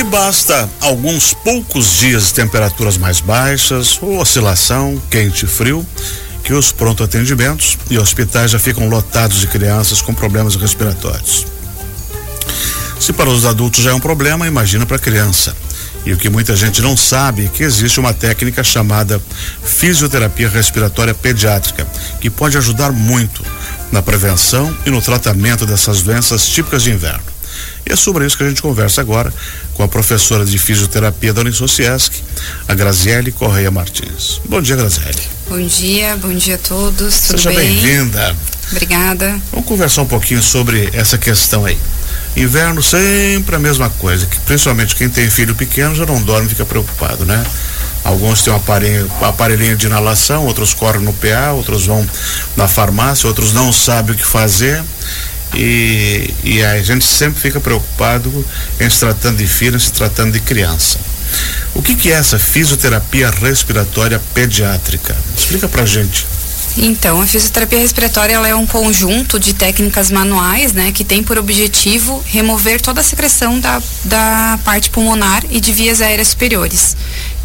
[0.00, 5.86] E basta alguns poucos dias de temperaturas mais baixas ou oscilação quente e frio
[6.42, 11.46] que os pronto atendimentos e hospitais já ficam lotados de crianças com problemas respiratórios.
[12.98, 15.54] Se para os adultos já é um problema, imagina para a criança.
[16.06, 19.20] E o que muita gente não sabe é que existe uma técnica chamada
[19.62, 21.86] fisioterapia respiratória pediátrica,
[22.22, 23.44] que pode ajudar muito
[23.92, 27.29] na prevenção e no tratamento dessas doenças típicas de inverno.
[27.90, 29.34] E é sobre isso que a gente conversa agora
[29.74, 32.22] com a professora de fisioterapia da Unisociesc,
[32.68, 34.40] a Graziele Correia Martins.
[34.44, 35.18] Bom dia, Graziele.
[35.48, 37.12] Bom dia, bom dia a todos.
[37.12, 38.36] Seja bem-vinda.
[38.70, 39.36] Obrigada.
[39.50, 41.76] Vamos conversar um pouquinho sobre essa questão aí.
[42.36, 46.64] Inverno sempre a mesma coisa, que principalmente quem tem filho pequeno já não dorme, fica
[46.64, 47.44] preocupado, né?
[48.04, 52.08] Alguns têm um aparelho, um aparelhinho de inalação, outros correm no PA, outros vão
[52.56, 54.80] na farmácia, outros não sabem o que fazer.
[55.54, 58.44] E, e a gente sempre fica preocupado
[58.78, 60.98] em se tratando de filho, em se tratando de criança.
[61.74, 65.16] O que, que é essa fisioterapia respiratória pediátrica?
[65.36, 66.26] Explica pra gente.
[66.76, 72.22] Então, a fisioterapia respiratória é um conjunto de técnicas manuais, né, que tem por objetivo
[72.26, 76.96] remover toda a secreção da, da parte pulmonar e de vias aéreas superiores.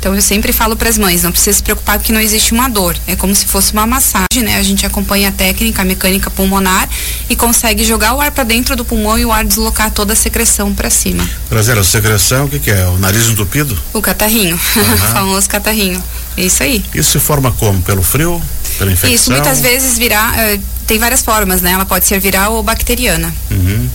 [0.06, 2.70] Então, eu sempre falo para as mães, não precisa se preocupar porque não existe uma
[2.70, 2.96] dor.
[3.08, 4.56] É como se fosse uma massagem, né?
[4.58, 6.88] A gente acompanha a técnica, a mecânica pulmonar
[7.28, 10.16] e consegue jogar o ar para dentro do pulmão e o ar deslocar toda a
[10.16, 11.28] secreção para cima.
[11.50, 12.86] Prazer, a secreção, o que, que, é?
[12.86, 13.76] O nariz entupido?
[13.94, 14.98] O catarrinho, uhum.
[15.12, 16.04] famoso catarrinho.
[16.38, 16.86] É isso aí.
[16.94, 17.82] Isso se forma como?
[17.82, 18.40] Pelo frio?
[18.78, 19.16] Pela infecção?
[19.16, 21.72] Isso, muitas vezes virar, uh, tem várias formas, né?
[21.72, 23.34] Ela pode ser viral ou bacteriana.
[23.50, 23.90] Uhum.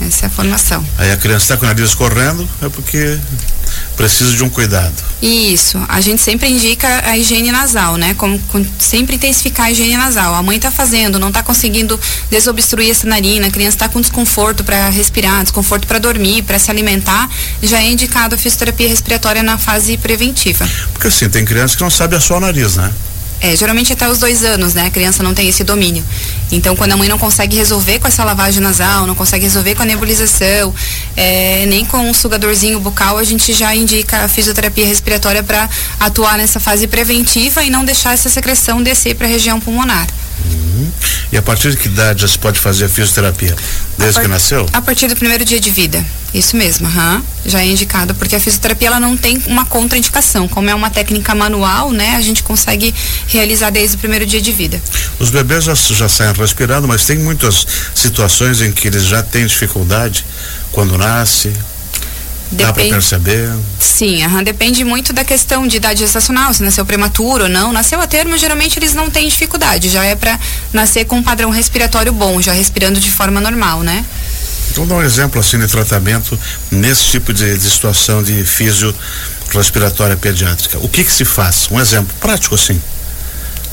[0.00, 0.82] Essa é a formação.
[0.96, 3.18] Aí a criança está com o nariz correndo, é porque
[3.96, 4.94] precisa de um cuidado.
[5.22, 5.82] Isso.
[5.88, 8.14] A gente sempre indica a higiene nasal, né?
[8.14, 10.34] Como, com, sempre intensificar a higiene nasal.
[10.34, 11.98] A mãe está fazendo, não está conseguindo
[12.30, 16.70] desobstruir essa narina, a criança está com desconforto para respirar, desconforto para dormir, para se
[16.70, 17.28] alimentar,
[17.62, 20.68] já é indicado a fisioterapia respiratória na fase preventiva.
[20.92, 22.92] Porque assim, tem criança que não sabe assoar o nariz, né?
[23.40, 24.86] É, geralmente até os dois anos, né?
[24.86, 26.04] A criança não tem esse domínio.
[26.50, 29.82] Então, quando a mãe não consegue resolver com essa lavagem nasal, não consegue resolver com
[29.82, 30.74] a nebulização,
[31.16, 35.68] é, nem com um sugadorzinho bucal, a gente já indica a fisioterapia respiratória para
[36.00, 40.06] atuar nessa fase preventiva e não deixar essa secreção descer para a região pulmonar.
[40.44, 40.90] Uhum.
[41.32, 43.54] E a partir de que idade já se pode fazer a fisioterapia?
[43.98, 44.66] Desde que nasceu?
[44.72, 46.04] A partir do primeiro dia de vida.
[46.32, 47.22] Isso mesmo, uhum.
[47.46, 50.46] já é indicado, porque a fisioterapia ela não tem uma contraindicação.
[50.46, 52.94] Como é uma técnica manual, né, a gente consegue
[53.26, 54.80] realizar desde o primeiro dia de vida.
[55.18, 59.46] Os bebês já, já saem respirando, mas tem muitas situações em que eles já têm
[59.46, 60.26] dificuldade
[60.72, 61.52] quando nasce,
[62.50, 63.52] Depende, Dá para perceber?
[63.80, 67.72] Sim, uhum, depende muito da questão de idade gestacional, se nasceu prematuro ou não.
[67.72, 70.38] Nasceu a termo, geralmente eles não têm dificuldade, já é para
[70.72, 74.04] nascer com um padrão respiratório bom, já respirando de forma normal, né?
[74.70, 76.38] Então dá um exemplo assim de tratamento
[76.70, 78.94] nesse tipo de, de situação de fisio
[79.50, 80.78] respiratória pediátrica.
[80.78, 81.68] O que que se faz?
[81.70, 82.80] Um exemplo prático assim.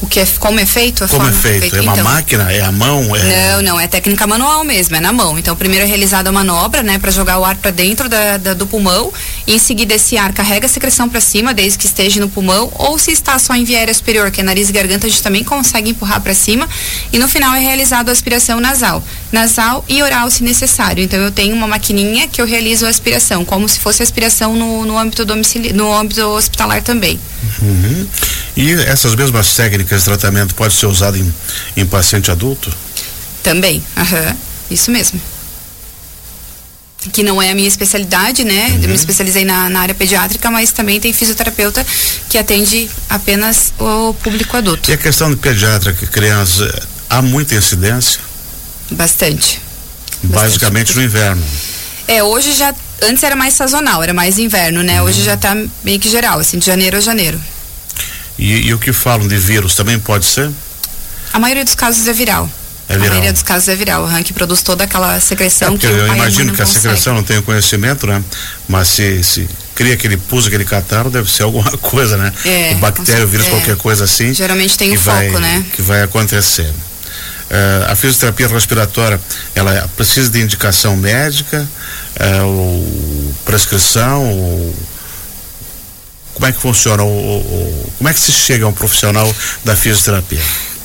[0.03, 1.05] O que é, como é feito?
[1.05, 1.77] A como é feito?
[1.77, 2.51] É uma então, máquina?
[2.51, 3.15] É a mão?
[3.15, 3.53] É...
[3.53, 5.39] Não, não, é técnica manual mesmo, é na mão.
[5.39, 8.53] Então, primeiro é realizada a manobra, né, para jogar o ar para dentro da, da,
[8.53, 9.13] do pulmão,
[9.47, 12.69] e em seguida esse ar carrega a secreção para cima, desde que esteja no pulmão,
[12.75, 15.23] ou se está só em via aérea superior, que é nariz e garganta, a gente
[15.23, 16.67] também consegue empurrar para cima,
[17.13, 21.01] e no final é realizado a aspiração nasal, nasal e oral se necessário.
[21.01, 24.85] Então, eu tenho uma maquininha que eu realizo a aspiração, como se fosse aspiração no,
[24.85, 27.17] no âmbito domiciliar, no âmbito hospitalar também.
[27.61, 28.07] Uhum.
[28.55, 31.33] E essas mesmas técnicas de tratamento pode ser usada em,
[31.75, 32.71] em paciente adulto?
[33.41, 34.35] Também, uhum.
[34.69, 35.19] isso mesmo.
[37.11, 38.67] Que não é a minha especialidade, né?
[38.69, 38.83] Uhum.
[38.83, 41.85] Eu me especializei na, na, área pediátrica, mas também tem fisioterapeuta
[42.29, 44.89] que atende apenas o público adulto.
[44.89, 48.21] E a questão de pediátrica, criança, há muita incidência?
[48.91, 49.59] Bastante.
[50.23, 50.97] Basicamente Bastante.
[50.97, 51.43] no inverno.
[52.07, 52.73] É, hoje já.
[53.01, 55.01] Antes era mais sazonal, era mais inverno, né?
[55.01, 55.09] Uhum.
[55.09, 57.39] Hoje já está meio que geral, assim, de janeiro a janeiro.
[58.37, 60.49] E, e, o que falam de vírus também pode ser?
[61.31, 62.49] A maioria dos casos é viral.
[62.89, 63.07] É viral.
[63.07, 66.07] A maioria dos casos é viral, o que produz toda aquela secreção é que eu
[66.07, 68.23] imagino que a secreção não tem conhecimento, né?
[68.67, 72.31] Mas se, se cria aquele pus, aquele catarro, deve ser alguma coisa, né?
[72.45, 73.49] É, o bactéria, o vírus, é.
[73.49, 74.33] qualquer coisa assim.
[74.33, 75.65] Geralmente tem um vai, foco, né?
[75.73, 76.69] Que vai acontecer.
[77.49, 79.19] Uh, a fisioterapia respiratória,
[79.53, 81.67] ela precisa de indicação médica,
[82.19, 84.75] uh, ou prescrição, ou
[86.33, 87.03] como é que funciona?
[87.03, 89.33] O, o, como é que se chega a um profissional
[89.63, 90.41] da fisioterapia?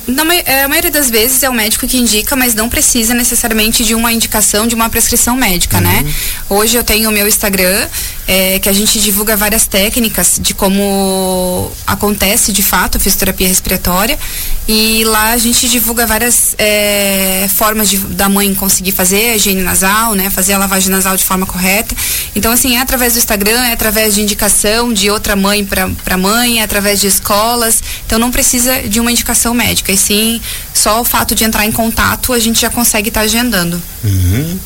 [0.07, 3.93] Na a maioria das vezes é o médico que indica, mas não precisa necessariamente de
[3.93, 5.97] uma indicação, de uma prescrição médica, né?
[5.97, 6.03] uhum.
[6.03, 6.13] né?
[6.49, 7.87] Hoje eu tenho o meu Instagram,
[8.29, 14.19] é, que a gente divulga várias técnicas de como acontece de fato a fisioterapia respiratória.
[14.67, 19.63] E lá a gente divulga várias é, formas de, da mãe conseguir fazer a higiene
[19.63, 20.29] nasal, né?
[20.29, 21.95] Fazer a lavagem nasal de forma correta.
[22.35, 26.59] Então, assim, é através do Instagram, é através de indicação de outra mãe para mãe,
[26.59, 27.81] é através de escolas.
[28.05, 30.39] Então, não precisa de uma indicação médica, e sim
[30.71, 33.81] só o fato de entrar em contato a gente já consegue estar tá agendando.
[34.03, 34.59] Uhum.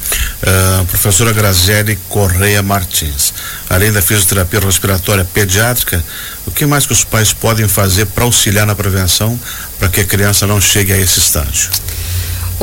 [0.44, 3.34] Uh, professora Graziele Correia Martins,
[3.70, 6.04] além da fisioterapia respiratória pediátrica,
[6.46, 9.40] o que mais que os pais podem fazer para auxiliar na prevenção
[9.80, 11.70] para que a criança não chegue a esse estágio?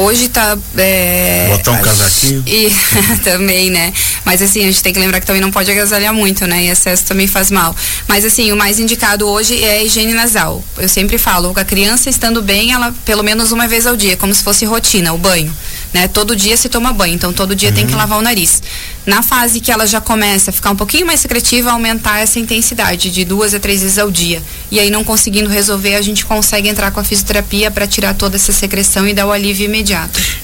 [0.00, 0.56] Hoje tá.
[0.76, 2.43] É, Botar um casaquinho.
[2.50, 2.70] E,
[3.23, 3.93] também, né?
[4.25, 6.64] Mas assim, a gente tem que lembrar que também não pode agasalhar muito, né?
[6.64, 7.75] E excesso também faz mal.
[8.08, 10.64] Mas assim, o mais indicado hoje é a higiene nasal.
[10.79, 14.35] Eu sempre falo, a criança estando bem, ela pelo menos uma vez ao dia, como
[14.35, 15.52] se fosse rotina, o banho
[15.93, 16.08] né?
[16.08, 17.75] Todo dia se toma banho, então todo dia uhum.
[17.75, 17.99] tem que uhum.
[17.99, 18.62] lavar o nariz.
[19.06, 23.11] Na fase que ela já começa a ficar um pouquinho mais secretiva, aumentar essa intensidade
[23.11, 24.43] de duas a três vezes ao dia.
[24.70, 28.37] E aí não conseguindo resolver, a gente consegue entrar com a fisioterapia para tirar toda
[28.37, 29.89] essa secreção e dar o alívio imediato.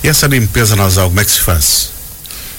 [0.02, 1.90] E essa limpeza nasal, como é que se faz?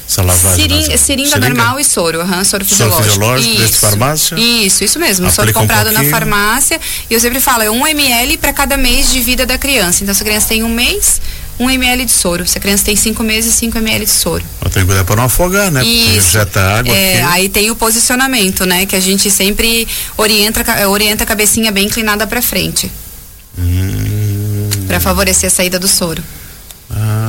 [0.09, 3.03] Essa lavagem seringa, seringa, normal e soro, uhum, soro fisiológico.
[3.03, 3.79] Soro fisiológico isso.
[3.79, 4.35] farmácia?
[4.39, 5.27] Isso, isso mesmo.
[5.27, 6.79] Aplica soro comprado um na farmácia.
[7.09, 10.03] E eu sempre falo, é um ml para cada mês de vida da criança.
[10.03, 11.19] Então, se a criança tem um mês,
[11.59, 12.47] 1 ml de soro.
[12.47, 14.43] Se a criança tem 5 meses, 5 ml de soro.
[14.71, 15.83] Tem que cuidar para não afogar, né?
[15.83, 16.31] Isso.
[16.37, 16.95] Porque tá água.
[16.95, 18.85] É, aí tem o posicionamento, né?
[18.85, 22.91] Que a gente sempre orienta, orienta a cabecinha bem inclinada para frente.
[23.57, 24.69] Hum.
[24.87, 26.23] Para favorecer a saída do soro.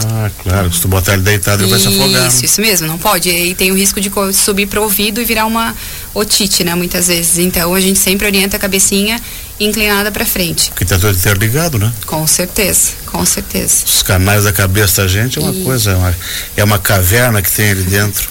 [0.06, 2.26] Ah, claro, se tu botar ele deitado ele vai se afogar.
[2.26, 3.28] Isso, isso mesmo, não pode.
[3.30, 5.74] E tem o risco de subir para o ouvido e virar uma
[6.14, 7.38] otite, né, muitas vezes.
[7.38, 9.20] Então a gente sempre orienta a cabecinha
[9.60, 10.70] inclinada para frente.
[10.70, 11.92] Porque tá tudo interligado, né?
[12.06, 13.84] Com certeza, com certeza.
[13.84, 15.64] Os canais da cabeça da gente é uma e...
[15.64, 16.16] coisa, é uma,
[16.58, 18.28] é uma caverna que tem ali dentro.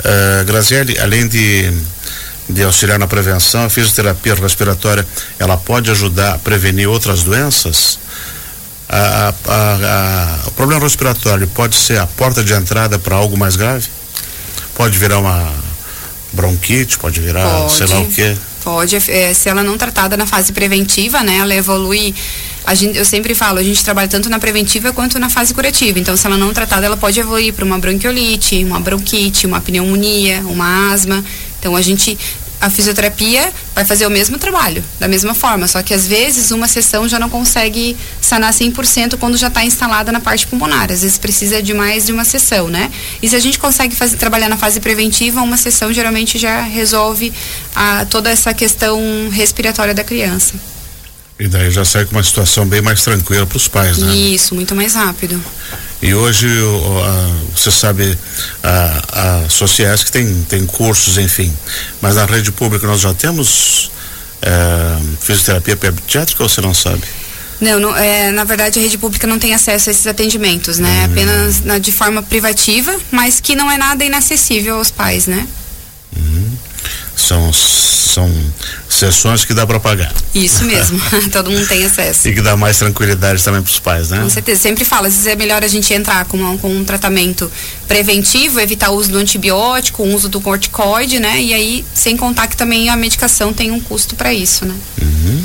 [0.00, 1.72] Uh, Graziele, além de
[2.50, 5.06] de auxiliar na prevenção, a fisioterapia respiratória,
[5.38, 7.98] ela pode ajudar a prevenir outras doenças?
[8.92, 13.86] A, a, o problema respiratório pode ser a porta de entrada para algo mais grave?
[14.74, 15.52] Pode virar uma
[16.32, 18.36] bronquite, pode virar pode, sei lá o quê?
[18.64, 22.14] Pode, é, se ela não tratada na fase preventiva, né, ela evolui.
[22.64, 25.98] A gente, eu sempre falo, a gente trabalha tanto na preventiva quanto na fase curativa.
[25.98, 30.40] Então, se ela não tratada, ela pode evoluir para uma bronquiolite, uma bronquite, uma pneumonia,
[30.40, 31.24] uma asma.
[31.58, 32.18] Então, a gente
[32.60, 36.68] a fisioterapia vai fazer o mesmo trabalho, da mesma forma, só que às vezes uma
[36.68, 40.92] sessão já não consegue sanar 100% quando já está instalada na parte pulmonar.
[40.92, 42.90] Às vezes precisa de mais de uma sessão, né?
[43.22, 47.32] E se a gente consegue fazer, trabalhar na fase preventiva, uma sessão geralmente já resolve
[47.74, 50.54] a, toda essa questão respiratória da criança.
[51.40, 54.14] E daí já sai com uma situação bem mais tranquila para os pais, né?
[54.14, 55.42] Isso, muito mais rápido.
[56.02, 56.46] E hoje,
[57.56, 58.16] você sabe,
[58.62, 61.50] a, a Sociesc tem, tem cursos, enfim,
[62.02, 63.90] mas na rede pública nós já temos
[64.42, 67.04] é, fisioterapia pediátrica ou você não sabe?
[67.58, 71.06] Não, não é, na verdade a rede pública não tem acesso a esses atendimentos, né?
[71.06, 71.12] Hum.
[71.12, 75.48] Apenas na, de forma privativa, mas que não é nada inacessível aos pais, né?
[76.14, 76.50] Uhum.
[77.20, 78.32] São, são
[78.88, 80.12] sessões que dá para pagar.
[80.34, 81.00] Isso mesmo,
[81.30, 82.28] todo mundo tem acesso.
[82.28, 84.20] E que dá mais tranquilidade também para os pais, né?
[84.20, 87.50] Com certeza, sempre falo, às vezes é melhor a gente entrar com, com um tratamento
[87.86, 91.40] preventivo, evitar o uso do antibiótico, o uso do corticoide, né?
[91.40, 94.74] E aí, sem contar que também a medicação tem um custo para isso, né?
[95.00, 95.44] Uhum.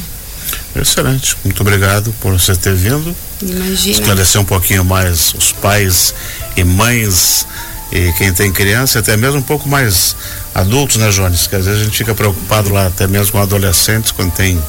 [0.76, 3.16] Excelente, muito obrigado por você ter vindo.
[3.42, 4.00] Imagina.
[4.00, 6.14] Esclarecer um pouquinho mais os pais
[6.58, 7.46] e mães
[7.92, 10.16] e quem tem criança, até mesmo um pouco mais
[10.54, 11.48] adultos, né, Jones?
[11.48, 14.62] Que às vezes a gente fica preocupado lá, até mesmo com adolescentes, quando tem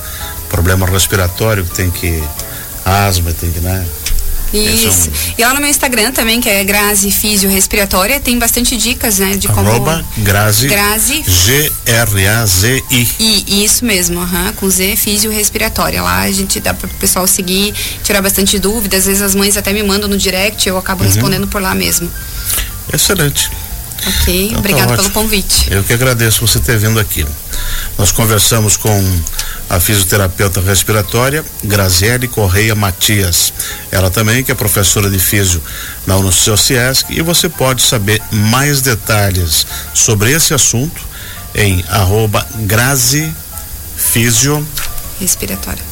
[0.49, 2.23] problema respiratório, que tem que
[2.85, 3.85] asma, tem que, né?
[4.52, 5.11] Isso.
[5.37, 9.37] E lá no meu Instagram também, que é Grazi Físio Respiratória, tem bastante dicas, né?
[9.37, 9.69] De como.
[9.69, 10.69] Arroba Grazi.
[10.69, 11.25] Grazi.
[11.26, 13.09] G-R-A-Z-I.
[13.19, 16.02] I, isso mesmo, uhum, com Z Físio Respiratória.
[16.02, 19.00] Lá a gente dá para o pessoal seguir, tirar bastante dúvidas.
[19.00, 21.09] Às vezes as mães até me mandam no direct, eu acabo uhum.
[21.09, 22.11] respondendo por lá mesmo.
[22.93, 23.50] Excelente.
[24.07, 25.69] Ok, então, obrigado tá pelo convite.
[25.71, 27.26] Eu que agradeço você ter vindo aqui.
[27.99, 29.21] Nós conversamos com
[29.69, 33.52] a fisioterapeuta respiratória Graziele Correia Matias.
[33.90, 35.62] Ela também que é professora de físio
[36.07, 41.02] na Unicesc e você pode saber mais detalhes sobre esse assunto
[41.55, 43.35] em arroba Grazi
[43.97, 44.66] Físio
[45.19, 45.83] Respiratória.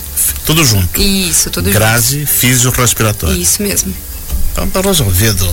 [0.44, 1.00] Tudo junto.
[1.00, 2.30] Isso, tudo Grazi junto.
[2.30, 3.34] Físio Respiratória.
[3.34, 3.94] Isso mesmo.
[4.52, 5.52] Então tá resolvido.